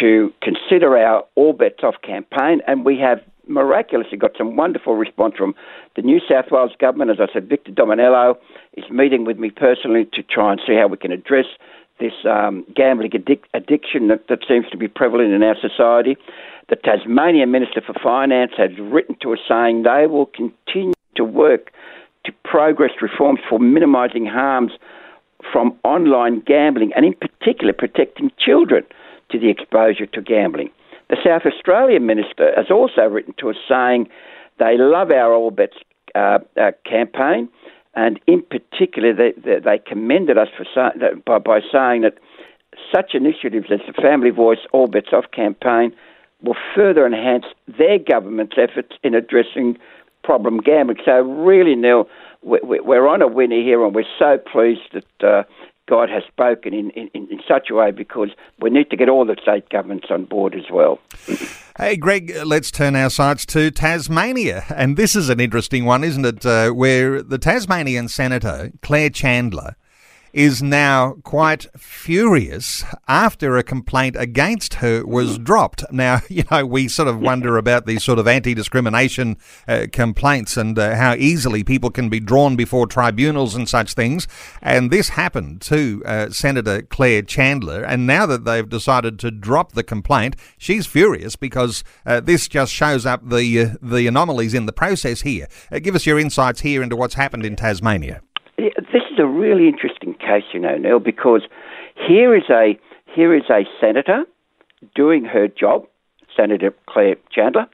to 0.00 0.32
consider 0.42 0.96
our 0.96 1.24
All 1.34 1.52
Bets 1.52 1.82
Off 1.82 1.96
campaign, 2.02 2.60
and 2.68 2.84
we 2.84 2.98
have 2.98 3.20
miraculously 3.48 4.16
got 4.16 4.32
some 4.38 4.56
wonderful 4.56 4.94
response 4.94 5.34
from 5.36 5.54
the 5.96 6.02
New 6.02 6.20
South 6.28 6.46
Wales 6.50 6.72
government. 6.78 7.10
As 7.10 7.18
I 7.20 7.32
said, 7.32 7.48
Victor 7.48 7.72
Dominello 7.72 8.36
is 8.76 8.84
meeting 8.90 9.24
with 9.24 9.38
me 9.38 9.50
personally 9.50 10.04
to 10.14 10.22
try 10.22 10.52
and 10.52 10.60
see 10.66 10.74
how 10.74 10.86
we 10.86 10.96
can 10.96 11.12
address 11.12 11.46
this 11.98 12.12
um, 12.28 12.64
gambling 12.74 13.10
addic- 13.12 13.44
addiction 13.54 14.08
that, 14.08 14.28
that 14.28 14.40
seems 14.46 14.66
to 14.70 14.76
be 14.76 14.88
prevalent 14.88 15.32
in 15.32 15.42
our 15.42 15.56
society. 15.60 16.16
The 16.68 16.76
Tasmanian 16.76 17.50
Minister 17.50 17.80
for 17.80 17.94
Finance 18.02 18.52
has 18.56 18.70
written 18.78 19.16
to 19.22 19.32
us 19.32 19.38
saying 19.48 19.84
they 19.84 20.06
will 20.06 20.26
continue 20.26 20.94
to 21.14 21.24
work 21.24 21.72
to 22.24 22.32
progress 22.44 22.90
reforms 23.00 23.40
for 23.48 23.58
minimising 23.58 24.26
harms 24.26 24.72
from 25.52 25.78
online 25.84 26.40
gambling 26.40 26.92
and, 26.94 27.04
in 27.04 27.14
particular, 27.14 27.72
protecting 27.72 28.30
children 28.38 28.84
to 29.30 29.38
the 29.38 29.48
exposure 29.48 30.06
to 30.06 30.20
gambling. 30.20 30.70
The 31.08 31.16
South 31.24 31.42
Australian 31.46 32.04
Minister 32.06 32.52
has 32.56 32.66
also 32.70 33.02
written 33.02 33.34
to 33.38 33.50
us 33.50 33.56
saying 33.68 34.08
they 34.58 34.76
love 34.76 35.10
our 35.10 35.32
All 35.32 35.50
Bets 35.50 35.76
uh, 36.14 36.38
uh, 36.60 36.72
campaign 36.84 37.48
and 37.96 38.20
in 38.26 38.42
particular, 38.42 39.14
they, 39.14 39.32
they, 39.32 39.58
they 39.58 39.78
commended 39.78 40.36
us 40.36 40.48
for 40.56 40.66
by, 41.24 41.38
by 41.38 41.60
saying 41.72 42.02
that 42.02 42.18
such 42.94 43.14
initiatives 43.14 43.68
as 43.72 43.80
the 43.86 44.00
Family 44.00 44.30
Voice 44.30 44.58
All 44.72 44.86
Bets 44.86 45.08
Off 45.12 45.24
campaign 45.32 45.94
will 46.42 46.56
further 46.74 47.06
enhance 47.06 47.46
their 47.78 47.98
government's 47.98 48.56
efforts 48.58 48.92
in 49.02 49.14
addressing 49.14 49.78
problem 50.22 50.58
gambling. 50.58 50.98
So, 51.04 51.22
really, 51.22 51.74
Neil, 51.74 52.06
we're 52.42 53.08
on 53.08 53.22
a 53.22 53.26
winner 53.26 53.60
here, 53.62 53.82
and 53.82 53.94
we're 53.94 54.04
so 54.18 54.38
pleased 54.38 54.92
that 54.92 55.26
uh, 55.26 55.42
God 55.88 56.10
has 56.10 56.22
spoken 56.24 56.74
in, 56.74 56.90
in, 56.90 57.08
in 57.14 57.40
such 57.48 57.70
a 57.70 57.74
way 57.74 57.92
because 57.92 58.28
we 58.60 58.68
need 58.68 58.90
to 58.90 58.96
get 58.96 59.08
all 59.08 59.24
the 59.24 59.36
state 59.40 59.70
governments 59.70 60.08
on 60.10 60.26
board 60.26 60.54
as 60.54 60.70
well. 60.70 61.00
Hey, 61.78 61.98
Greg, 61.98 62.34
let's 62.42 62.70
turn 62.70 62.96
our 62.96 63.10
sights 63.10 63.44
to 63.46 63.70
Tasmania. 63.70 64.64
And 64.74 64.96
this 64.96 65.14
is 65.14 65.28
an 65.28 65.40
interesting 65.40 65.84
one, 65.84 66.04
isn't 66.04 66.24
it? 66.24 66.46
Uh, 66.46 66.70
where 66.70 67.22
the 67.22 67.36
Tasmanian 67.36 68.08
Senator, 68.08 68.72
Claire 68.80 69.10
Chandler, 69.10 69.76
is 70.36 70.62
now 70.62 71.14
quite 71.22 71.66
furious 71.78 72.84
after 73.08 73.56
a 73.56 73.62
complaint 73.62 74.14
against 74.18 74.74
her 74.74 75.02
was 75.06 75.38
dropped. 75.38 75.82
Now, 75.90 76.20
you 76.28 76.44
know, 76.50 76.66
we 76.66 76.88
sort 76.88 77.08
of 77.08 77.18
wonder 77.18 77.56
about 77.66 77.86
these 77.86 78.04
sort 78.04 78.18
of 78.18 78.28
anti 78.28 78.52
discrimination 78.52 79.38
uh, 79.66 79.86
complaints 79.90 80.58
and 80.58 80.78
uh, 80.78 80.94
how 80.94 81.14
easily 81.14 81.64
people 81.64 81.90
can 81.90 82.10
be 82.10 82.20
drawn 82.20 82.54
before 82.54 82.86
tribunals 82.86 83.54
and 83.54 83.66
such 83.66 83.94
things. 83.94 84.28
And 84.60 84.90
this 84.90 85.08
happened 85.10 85.62
to 85.62 86.02
uh, 86.04 86.28
Senator 86.28 86.82
Claire 86.82 87.22
Chandler. 87.22 87.82
And 87.82 88.06
now 88.06 88.26
that 88.26 88.44
they've 88.44 88.68
decided 88.68 89.18
to 89.20 89.30
drop 89.30 89.72
the 89.72 89.82
complaint, 89.82 90.36
she's 90.58 90.86
furious 90.86 91.34
because 91.34 91.82
uh, 92.04 92.20
this 92.20 92.46
just 92.46 92.74
shows 92.74 93.06
up 93.06 93.26
the, 93.26 93.58
uh, 93.58 93.68
the 93.80 94.06
anomalies 94.06 94.52
in 94.52 94.66
the 94.66 94.72
process 94.72 95.22
here. 95.22 95.48
Uh, 95.72 95.78
give 95.78 95.94
us 95.94 96.04
your 96.04 96.18
insights 96.18 96.60
here 96.60 96.82
into 96.82 96.94
what's 96.94 97.14
happened 97.14 97.46
in 97.46 97.56
Tasmania. 97.56 98.20
This 98.58 99.02
is 99.12 99.18
a 99.18 99.26
really 99.26 99.68
interesting 99.68 100.14
know, 100.60 100.76
Neil, 100.76 100.98
because 100.98 101.42
here 101.94 102.34
is 102.34 102.44
a 102.50 102.78
here 103.14 103.34
is 103.34 103.44
a 103.50 103.62
senator 103.80 104.24
doing 104.94 105.24
her 105.24 105.48
job, 105.48 105.86
Senator 106.36 106.74
Claire 106.86 107.16
Chandler. 107.30 107.66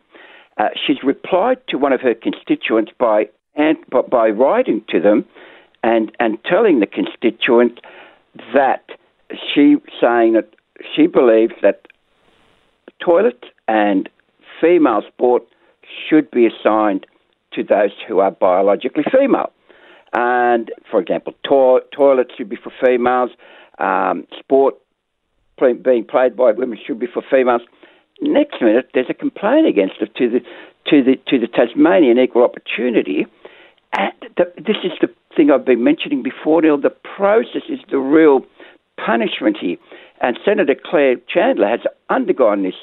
Uh, 0.59 0.68
she's 0.87 1.02
replied 1.02 1.59
to 1.68 1.78
one 1.78 1.92
of 1.92 2.00
her 2.00 2.14
constituents 2.14 2.92
by 2.99 3.28
and 3.54 3.76
by 4.11 4.28
writing 4.28 4.85
to 4.88 5.00
them 5.00 5.25
and 5.82 6.12
and 6.21 6.38
telling 6.44 6.80
the 6.80 6.87
constituent 6.87 7.80
that 8.54 8.85
she 9.30 9.76
saying 10.00 10.35
that 10.35 10.54
she 10.94 11.06
believes 11.06 11.54
that 11.62 11.87
toilets 13.04 13.44
and 13.68 14.09
female 14.61 15.02
sport 15.09 15.42
should 16.09 16.30
be 16.30 16.47
assigned 16.47 17.06
to 17.52 17.62
those 17.62 17.90
who 18.06 18.21
are 18.21 18.30
biologically 18.30 19.04
female. 19.12 19.52
And, 20.12 20.71
for 20.90 21.00
example, 21.00 21.35
to- 21.45 21.83
toilets 21.90 22.35
should 22.37 22.49
be 22.49 22.57
for 22.57 22.71
females, 22.85 23.31
um, 23.78 24.26
sport 24.38 24.75
play- 25.57 25.73
being 25.73 26.04
played 26.04 26.37
by 26.37 26.52
women 26.52 26.78
should 26.85 26.99
be 26.99 27.07
for 27.07 27.23
females. 27.23 27.62
Next 28.21 28.61
minute, 28.61 28.90
there's 28.95 29.11
a 29.11 29.14
complaint 29.14 29.66
against 29.66 29.97
it 30.00 30.14
to 30.16 30.28
the, 30.28 30.40
to 30.90 31.02
the, 31.02 31.16
to 31.28 31.38
the 31.38 31.47
Tasmanian 31.47 32.19
Equal 32.19 32.42
Opportunity. 32.42 33.26
And 33.92 34.12
the, 34.37 34.52
this 34.57 34.76
is 34.85 34.92
the 35.00 35.09
thing 35.35 35.50
I've 35.50 35.64
been 35.64 35.83
mentioning 35.83 36.23
before, 36.23 36.62
Neil. 36.62 36.78
The 36.78 36.90
process 36.90 37.62
is 37.69 37.81
the 37.90 37.99
real 37.99 38.45
punishment 39.04 39.57
here. 39.61 39.76
And 40.21 40.38
Senator 40.45 40.75
Claire 40.75 41.16
Chandler 41.26 41.69
has 41.69 41.81
undergone 42.11 42.62
this 42.62 42.75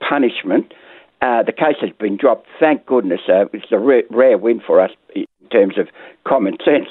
punishment. 0.00 0.72
Uh, 1.20 1.42
the 1.42 1.52
case 1.52 1.76
has 1.80 1.90
been 1.98 2.16
dropped, 2.16 2.46
thank 2.60 2.86
goodness. 2.86 3.20
Uh, 3.28 3.46
it's 3.52 3.72
a 3.72 3.78
rare, 3.78 4.02
rare 4.10 4.38
win 4.38 4.60
for 4.64 4.80
us 4.80 4.90
terms 5.46 5.78
of 5.78 5.88
common 6.24 6.56
sense. 6.64 6.88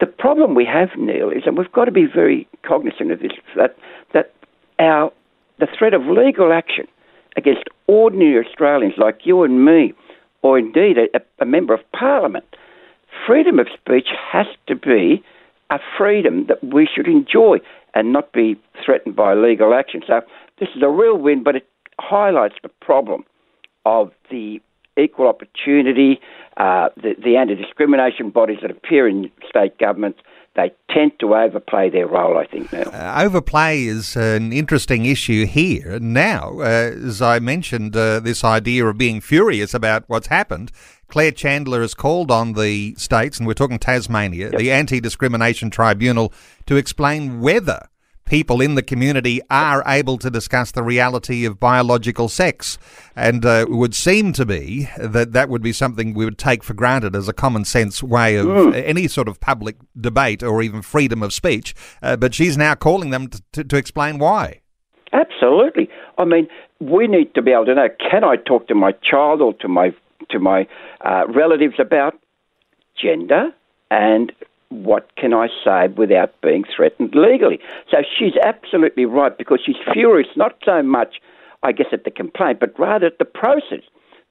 The 0.00 0.06
problem 0.06 0.54
we 0.54 0.64
have, 0.64 0.88
Neil, 0.98 1.30
is, 1.30 1.42
and 1.46 1.56
we've 1.56 1.70
got 1.70 1.84
to 1.84 1.92
be 1.92 2.06
very 2.06 2.48
cognizant 2.66 3.12
of 3.12 3.20
this, 3.20 3.32
that, 3.56 3.76
that 4.12 4.32
our, 4.78 5.12
the 5.58 5.68
threat 5.78 5.94
of 5.94 6.02
legal 6.06 6.52
action 6.52 6.86
against 7.36 7.64
ordinary 7.86 8.44
Australians 8.44 8.94
like 8.98 9.20
you 9.24 9.42
and 9.44 9.64
me, 9.64 9.94
or 10.42 10.58
indeed 10.58 10.96
a, 10.98 11.20
a 11.40 11.46
member 11.46 11.72
of 11.72 11.80
parliament, 11.92 12.44
freedom 13.26 13.58
of 13.58 13.68
speech 13.72 14.08
has 14.32 14.46
to 14.66 14.74
be 14.74 15.22
a 15.70 15.78
freedom 15.96 16.46
that 16.48 16.62
we 16.62 16.88
should 16.92 17.06
enjoy 17.06 17.58
and 17.94 18.12
not 18.12 18.32
be 18.32 18.60
threatened 18.84 19.14
by 19.14 19.34
legal 19.34 19.72
action. 19.72 20.02
So 20.06 20.20
this 20.58 20.68
is 20.74 20.82
a 20.82 20.88
real 20.88 21.16
win, 21.16 21.42
but 21.42 21.56
it 21.56 21.66
highlights 22.00 22.56
the 22.62 22.70
problem 22.80 23.24
of 23.84 24.10
the 24.30 24.60
equal 24.96 25.28
opportunity, 25.28 26.20
uh, 26.56 26.88
the, 26.96 27.14
the 27.22 27.36
anti 27.36 27.54
discrimination 27.54 28.30
bodies 28.30 28.58
that 28.62 28.70
appear 28.70 29.08
in 29.08 29.30
state 29.48 29.78
governments, 29.78 30.20
they 30.54 30.70
tend 30.90 31.12
to 31.18 31.34
overplay 31.34 31.88
their 31.88 32.06
role, 32.06 32.36
I 32.36 32.46
think, 32.46 32.72
now. 32.72 32.82
Uh, 32.82 33.24
overplay 33.24 33.84
is 33.84 34.16
an 34.16 34.52
interesting 34.52 35.06
issue 35.06 35.46
here. 35.46 35.98
Now, 35.98 36.58
uh, 36.58 36.92
as 37.06 37.22
I 37.22 37.38
mentioned, 37.38 37.96
uh, 37.96 38.20
this 38.20 38.44
idea 38.44 38.86
of 38.86 38.98
being 38.98 39.22
furious 39.22 39.72
about 39.72 40.04
what's 40.08 40.26
happened, 40.26 40.70
Claire 41.08 41.32
Chandler 41.32 41.80
has 41.80 41.94
called 41.94 42.30
on 42.30 42.52
the 42.52 42.94
states, 42.96 43.38
and 43.38 43.46
we're 43.46 43.54
talking 43.54 43.78
Tasmania, 43.78 44.50
yep. 44.50 44.58
the 44.58 44.70
Anti 44.70 45.00
Discrimination 45.00 45.70
Tribunal, 45.70 46.32
to 46.66 46.76
explain 46.76 47.40
whether 47.40 47.88
people 48.24 48.60
in 48.60 48.74
the 48.74 48.82
community 48.82 49.40
are 49.50 49.82
able 49.86 50.18
to 50.18 50.30
discuss 50.30 50.72
the 50.72 50.82
reality 50.82 51.44
of 51.44 51.60
biological 51.60 52.28
sex. 52.28 52.78
And 53.14 53.44
uh, 53.44 53.66
it 53.68 53.70
would 53.70 53.94
seem 53.94 54.32
to 54.34 54.46
be 54.46 54.88
that 54.98 55.32
that 55.32 55.48
would 55.48 55.62
be 55.62 55.72
something 55.72 56.14
we 56.14 56.24
would 56.24 56.38
take 56.38 56.62
for 56.64 56.74
granted 56.74 57.14
as 57.14 57.28
a 57.28 57.32
common 57.32 57.64
sense 57.64 58.02
way 58.02 58.36
of 58.36 58.46
mm. 58.46 58.74
any 58.74 59.08
sort 59.08 59.28
of 59.28 59.40
public 59.40 59.76
debate 60.00 60.42
or 60.42 60.62
even 60.62 60.82
freedom 60.82 61.22
of 61.22 61.32
speech. 61.32 61.74
Uh, 62.02 62.16
but 62.16 62.34
she's 62.34 62.56
now 62.56 62.74
calling 62.74 63.10
them 63.10 63.28
to, 63.28 63.42
to, 63.52 63.64
to 63.64 63.76
explain 63.76 64.18
why. 64.18 64.60
Absolutely. 65.12 65.88
I 66.18 66.24
mean, 66.24 66.48
we 66.80 67.06
need 67.06 67.34
to 67.34 67.42
be 67.42 67.52
able 67.52 67.66
to 67.66 67.74
know: 67.74 67.88
can 68.10 68.24
I 68.24 68.36
talk 68.36 68.68
to 68.68 68.74
my 68.74 68.92
child 68.92 69.40
or 69.40 69.52
to 69.54 69.68
my 69.68 69.94
to 70.30 70.38
my 70.38 70.66
uh, 71.02 71.24
relatives 71.28 71.74
about 71.78 72.14
gender 72.96 73.50
and 73.90 74.32
what 74.72 75.14
can 75.16 75.34
I 75.34 75.48
say 75.64 75.88
without 75.88 76.40
being 76.40 76.64
threatened 76.64 77.14
legally? 77.14 77.60
So 77.90 77.98
she's 78.18 78.34
absolutely 78.44 79.04
right 79.04 79.36
because 79.36 79.60
she's 79.64 79.76
furious 79.92 80.28
not 80.36 80.56
so 80.64 80.82
much, 80.82 81.20
I 81.62 81.72
guess, 81.72 81.88
at 81.92 82.04
the 82.04 82.10
complaint, 82.10 82.60
but 82.60 82.78
rather 82.78 83.06
at 83.06 83.18
the 83.18 83.24
process 83.24 83.84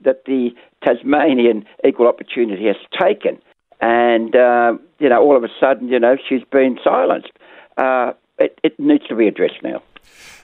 that 0.03 0.25
the 0.25 0.49
Tasmanian 0.85 1.65
Equal 1.85 2.07
Opportunity 2.07 2.65
has 2.67 2.75
taken. 2.99 3.39
And, 3.81 4.35
uh, 4.35 4.73
you 4.99 5.09
know, 5.09 5.21
all 5.21 5.35
of 5.35 5.43
a 5.43 5.49
sudden, 5.59 5.87
you 5.89 5.99
know, 5.99 6.17
she's 6.27 6.43
been 6.51 6.77
silenced. 6.83 7.31
Uh, 7.77 8.13
it, 8.37 8.59
it 8.63 8.79
needs 8.79 9.07
to 9.07 9.15
be 9.15 9.27
addressed 9.27 9.61
now. 9.63 9.81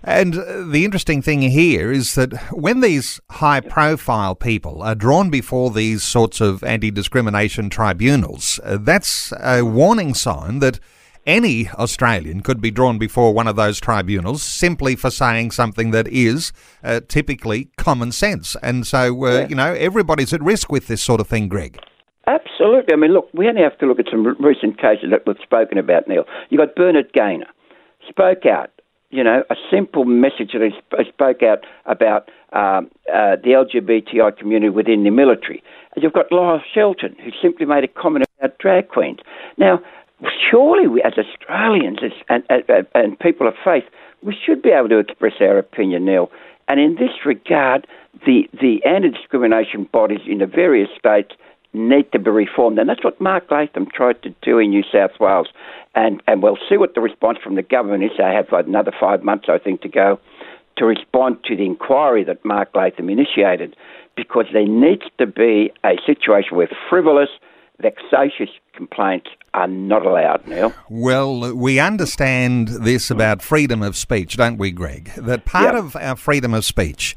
And 0.03 0.33
the 0.71 0.85
interesting 0.85 1.21
thing 1.21 1.41
here 1.41 1.91
is 1.91 2.15
that 2.15 2.33
when 2.51 2.81
these 2.81 3.19
high 3.31 3.59
profile 3.59 4.35
people 4.35 4.81
are 4.81 4.95
drawn 4.95 5.29
before 5.29 5.71
these 5.71 6.03
sorts 6.03 6.39
of 6.39 6.63
anti 6.63 6.91
discrimination 6.91 7.69
tribunals, 7.69 8.59
uh, 8.63 8.77
that's 8.79 9.33
a 9.41 9.63
warning 9.63 10.13
sign 10.13 10.59
that 10.59 10.79
any 11.25 11.69
Australian 11.71 12.41
could 12.41 12.61
be 12.61 12.71
drawn 12.71 12.97
before 12.97 13.33
one 13.33 13.47
of 13.47 13.57
those 13.57 13.79
tribunals 13.79 14.41
simply 14.41 14.95
for 14.95 15.11
saying 15.11 15.51
something 15.51 15.91
that 15.91 16.07
is 16.07 16.53
uh, 16.83 17.01
typically 17.07 17.69
common 17.77 18.11
sense. 18.13 18.55
And 18.63 18.87
so, 18.87 19.25
uh, 19.25 19.31
yeah. 19.31 19.47
you 19.49 19.55
know, 19.55 19.73
everybody's 19.73 20.31
at 20.31 20.41
risk 20.41 20.71
with 20.71 20.87
this 20.87 21.03
sort 21.03 21.19
of 21.19 21.27
thing, 21.27 21.49
Greg. 21.49 21.79
Absolutely. 22.27 22.93
I 22.93 22.97
mean, 22.97 23.11
look, 23.13 23.29
we 23.33 23.47
only 23.47 23.61
have 23.61 23.77
to 23.79 23.85
look 23.85 23.99
at 23.99 24.05
some 24.09 24.25
recent 24.39 24.79
cases 24.79 25.09
that 25.11 25.23
we've 25.27 25.37
spoken 25.43 25.77
about, 25.77 26.07
Neil. 26.07 26.23
You've 26.49 26.59
got 26.59 26.75
Bernard 26.75 27.11
Gaynor, 27.13 27.47
spoke 28.09 28.45
out 28.45 28.71
you 29.09 29.23
know, 29.23 29.43
a 29.49 29.55
simple 29.71 30.05
message 30.05 30.51
that 30.53 30.61
he 30.61 31.09
spoke 31.09 31.41
out 31.41 31.65
about 31.85 32.29
um, 32.51 32.89
uh, 33.13 33.37
the 33.37 33.51
LGBTI 33.55 34.37
community 34.37 34.69
within 34.69 35.03
the 35.03 35.11
military. 35.11 35.63
And 35.95 36.03
you've 36.03 36.13
got 36.13 36.31
Lyle 36.31 36.61
Shelton, 36.73 37.15
who 37.23 37.31
simply 37.41 37.65
made 37.65 37.83
a 37.83 37.87
comment 37.87 38.25
about 38.39 38.57
drag 38.59 38.89
queens. 38.89 39.19
Now, 39.57 39.79
surely 40.49 40.87
we, 40.87 41.01
as 41.03 41.13
Australians 41.17 41.99
as, 42.03 42.11
and, 42.29 42.43
and, 42.49 42.87
and 42.93 43.19
people 43.19 43.47
of 43.47 43.53
faith, 43.63 43.85
we 44.23 44.35
should 44.45 44.61
be 44.61 44.69
able 44.69 44.89
to 44.89 44.99
express 44.99 45.33
our 45.39 45.57
opinion, 45.57 46.05
Neil. 46.05 46.29
And 46.67 46.79
in 46.79 46.95
this 46.95 47.25
regard, 47.25 47.87
the, 48.25 48.49
the 48.53 48.83
anti 48.85 49.09
discrimination 49.09 49.87
bodies 49.91 50.21
in 50.27 50.39
the 50.39 50.45
various 50.45 50.89
states 50.97 51.35
need 51.77 52.11
to 52.11 52.19
be 52.19 52.29
reformed. 52.29 52.79
And 52.79 52.89
that's 52.89 53.03
what 53.03 53.19
Mark 53.21 53.49
Latham 53.49 53.87
tried 53.93 54.21
to 54.23 54.33
do 54.41 54.59
in 54.59 54.69
New 54.71 54.83
South 54.91 55.11
Wales. 55.19 55.47
And, 55.95 56.21
and 56.27 56.43
we'll 56.43 56.57
see 56.69 56.77
what 56.77 56.95
the 56.95 57.01
response 57.01 57.39
from 57.43 57.55
the 57.55 57.63
government 57.63 58.03
is. 58.03 58.11
They 58.17 58.23
have 58.23 58.51
another 58.51 58.91
five 58.99 59.23
months, 59.23 59.45
I 59.49 59.57
think, 59.57 59.81
to 59.81 59.89
go 59.89 60.19
to 60.77 60.85
respond 60.85 61.43
to 61.45 61.55
the 61.55 61.65
inquiry 61.65 62.23
that 62.23 62.43
Mark 62.45 62.69
Latham 62.75 63.09
initiated 63.09 63.75
because 64.15 64.45
there 64.53 64.67
needs 64.67 65.03
to 65.17 65.25
be 65.25 65.71
a 65.83 65.95
situation 66.05 66.55
where 66.57 66.69
frivolous, 66.89 67.29
vexatious 67.79 68.49
complaints 68.73 69.29
are 69.53 69.67
not 69.67 70.05
allowed 70.05 70.45
now. 70.47 70.73
Well, 70.89 71.55
we 71.55 71.79
understand 71.79 72.67
this 72.67 73.09
about 73.09 73.41
freedom 73.41 73.81
of 73.81 73.95
speech, 73.95 74.37
don't 74.37 74.57
we, 74.57 74.71
Greg? 74.71 75.11
That 75.15 75.45
part 75.45 75.75
yep. 75.75 75.83
of 75.83 75.95
our 75.95 76.15
freedom 76.15 76.53
of 76.53 76.65
speech 76.65 77.15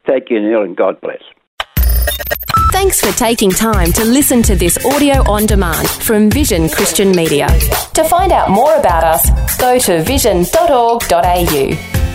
Thank 0.06 0.30
you, 0.30 0.40
Neil, 0.40 0.62
and 0.62 0.76
God 0.76 1.00
bless. 1.00 1.22
Thanks 2.72 3.00
for 3.00 3.16
taking 3.18 3.50
time 3.50 3.92
to 3.92 4.04
listen 4.04 4.42
to 4.42 4.54
this 4.54 4.82
audio 4.86 5.28
on 5.30 5.46
demand 5.46 5.88
from 5.88 6.30
Vision 6.30 6.68
Christian 6.68 7.10
Media. 7.10 7.48
To 7.94 8.04
find 8.04 8.32
out 8.32 8.50
more 8.50 8.74
about 8.76 9.04
us, 9.04 9.58
go 9.58 9.78
to 9.78 10.02
vision.org.au. 10.02 12.09